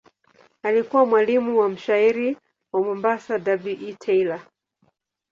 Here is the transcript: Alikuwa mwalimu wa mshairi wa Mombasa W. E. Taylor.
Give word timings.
Alikuwa 0.63 1.05
mwalimu 1.05 1.59
wa 1.59 1.69
mshairi 1.69 2.37
wa 2.73 2.83
Mombasa 2.83 3.33
W. 3.39 3.71
E. 3.71 3.93
Taylor. 3.93 4.41